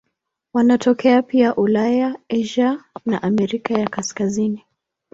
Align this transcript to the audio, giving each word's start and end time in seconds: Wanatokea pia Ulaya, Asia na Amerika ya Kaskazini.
Wanatokea 0.53 1.21
pia 1.21 1.55
Ulaya, 1.55 2.19
Asia 2.29 2.83
na 3.05 3.23
Amerika 3.23 3.73
ya 3.73 3.89
Kaskazini. 3.89 4.65